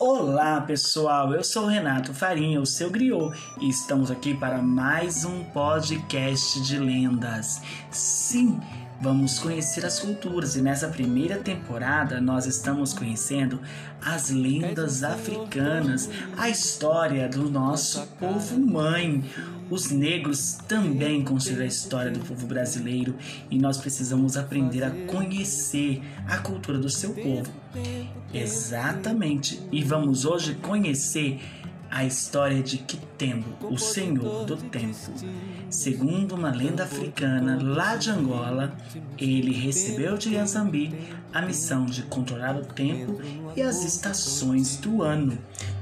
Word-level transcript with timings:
Olá 0.00 0.60
pessoal, 0.60 1.34
eu 1.34 1.42
sou 1.42 1.66
Renato 1.66 2.14
Farinha, 2.14 2.60
o 2.60 2.66
seu 2.66 2.88
griot, 2.88 3.36
e 3.60 3.68
estamos 3.68 4.12
aqui 4.12 4.32
para 4.32 4.58
mais 4.58 5.24
um 5.24 5.42
podcast 5.42 6.60
de 6.60 6.78
lendas. 6.78 7.60
Sim, 7.90 8.60
vamos 9.00 9.40
conhecer 9.40 9.84
as 9.84 9.98
culturas 9.98 10.54
e 10.54 10.62
nessa 10.62 10.86
primeira 10.86 11.38
temporada 11.38 12.20
nós 12.20 12.46
estamos 12.46 12.92
conhecendo 12.92 13.60
as 14.00 14.30
lendas 14.30 15.02
africanas, 15.02 16.08
a 16.36 16.48
história 16.48 17.28
do 17.28 17.50
nosso 17.50 18.06
povo 18.20 18.56
mãe. 18.56 19.24
Os 19.70 19.90
negros 19.90 20.58
também 20.66 21.22
construíram 21.22 21.64
a 21.64 21.68
história 21.68 22.10
do 22.10 22.20
povo 22.20 22.46
brasileiro 22.46 23.14
e 23.50 23.58
nós 23.58 23.78
precisamos 23.78 24.36
aprender 24.36 24.82
a 24.82 24.90
conhecer 25.06 26.02
a 26.26 26.38
cultura 26.38 26.78
do 26.78 26.88
seu 26.88 27.12
povo. 27.12 27.52
Exatamente. 28.32 29.60
E 29.70 29.82
vamos 29.82 30.24
hoje 30.24 30.54
conhecer 30.54 31.40
a 31.90 32.04
história 32.04 32.62
de 32.62 32.78
Kitembo, 32.78 33.56
o 33.62 33.78
Senhor 33.78 34.44
do 34.44 34.56
Tempo. 34.56 35.12
Segundo 35.70 36.34
uma 36.34 36.50
lenda 36.50 36.84
africana 36.84 37.58
lá 37.62 37.96
de 37.96 38.10
Angola, 38.10 38.76
ele 39.16 39.52
recebeu 39.52 40.16
de 40.16 40.34
Yazambi 40.34 40.94
a 41.32 41.42
missão 41.42 41.86
de 41.86 42.02
controlar 42.02 42.56
o 42.56 42.64
tempo 42.64 43.20
e 43.56 43.62
as 43.62 43.84
estações 43.84 44.76
do 44.76 45.02
ano. 45.02 45.38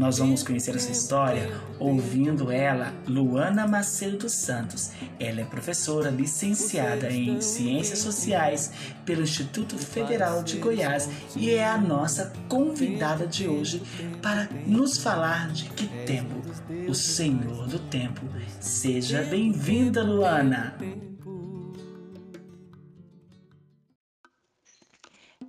Nós 0.00 0.16
vamos 0.16 0.42
conhecer 0.42 0.74
essa 0.74 0.90
história 0.90 1.60
ouvindo 1.78 2.50
ela, 2.50 2.90
Luana 3.06 3.68
Macedo 3.68 4.16
dos 4.16 4.32
Santos. 4.32 4.92
Ela 5.18 5.42
é 5.42 5.44
professora 5.44 6.08
licenciada 6.08 7.12
em 7.12 7.38
Ciências 7.42 7.98
Sociais 7.98 8.72
pelo 9.04 9.20
Instituto 9.20 9.76
Federal 9.76 10.42
de 10.42 10.56
Goiás 10.56 11.06
e 11.36 11.50
é 11.50 11.68
a 11.68 11.76
nossa 11.76 12.32
convidada 12.48 13.26
de 13.26 13.46
hoje 13.46 13.82
para 14.22 14.48
nos 14.66 14.96
falar 14.96 15.52
de 15.52 15.68
que 15.68 15.86
tempo, 16.06 16.40
o 16.88 16.94
Senhor 16.94 17.68
do 17.68 17.78
Tempo. 17.78 18.22
Seja 18.58 19.22
bem-vinda, 19.24 20.02
Luana! 20.02 20.78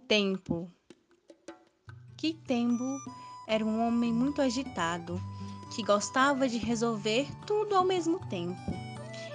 Tempo. 0.09 0.69
Que 2.17 2.33
tempo 2.33 2.83
era 3.47 3.65
um 3.65 3.85
homem 3.85 4.13
muito 4.13 4.41
agitado, 4.41 5.21
que 5.75 5.83
gostava 5.83 6.47
de 6.47 6.57
resolver 6.57 7.27
tudo 7.45 7.75
ao 7.75 7.83
mesmo 7.83 8.19
tempo. 8.27 8.59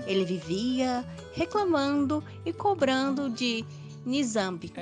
Ele 0.07 0.25
vivia 0.25 1.05
reclamando 1.35 2.23
e 2.45 2.53
cobrando 2.53 3.29
de 3.29 3.65
Nizambi. 4.05 4.73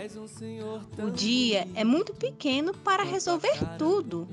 O 1.02 1.10
dia 1.10 1.66
é 1.74 1.82
muito 1.82 2.12
pequeno 2.14 2.74
para 2.74 3.02
resolver 3.02 3.58
tudo. 3.78 4.28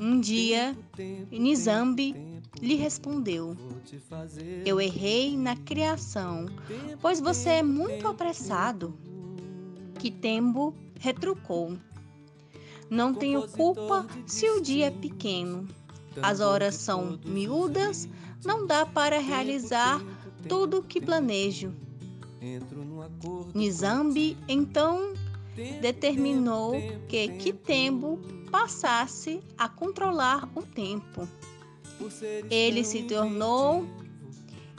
Um 0.00 0.18
dia, 0.18 0.76
Nizambi 1.30 2.14
lhe 2.60 2.74
respondeu: 2.74 3.56
Eu 4.64 4.80
errei 4.80 5.36
na 5.36 5.56
criação, 5.56 6.46
pois 7.00 7.20
você 7.20 7.50
é 7.50 7.62
muito 7.62 8.08
apressado. 8.08 8.96
Kitembo 9.98 10.74
retrucou: 10.98 11.76
não 12.90 13.14
tenho 13.14 13.48
culpa 13.48 14.06
se 14.26 14.48
o 14.48 14.60
dia 14.60 14.86
é 14.86 14.90
pequeno. 14.90 15.66
As 16.22 16.40
horas 16.40 16.76
são 16.76 17.18
miúdas, 17.24 18.08
não 18.44 18.66
dá 18.66 18.86
para 18.86 19.18
realizar 19.18 20.00
tudo 20.48 20.78
o 20.78 20.82
que 20.82 21.00
planejo. 21.00 21.72
Nizambi 23.54 24.36
então 24.48 25.14
determinou 25.80 26.74
que 27.08 27.28
Kitembo 27.28 28.18
passasse 28.50 29.40
a 29.56 29.68
controlar 29.68 30.48
o 30.54 30.62
tempo. 30.62 31.28
Ele 32.50 32.84
se 32.84 33.04
tornou 33.04 33.86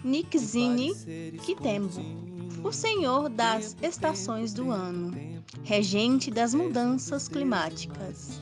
Nikzini 0.04 0.94
Kitembo, 1.44 2.02
o 2.66 2.72
senhor 2.72 3.30
das 3.30 3.78
estações 3.80 4.52
do 4.52 4.72
ano 4.72 5.14
regente 5.64 6.32
das 6.32 6.52
mudanças 6.52 7.28
climáticas. 7.28 8.42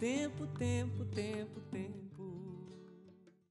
Tempo, 0.00 0.46
tempo, 0.58 1.04
tempo, 1.04 1.60
tempo. 1.70 2.05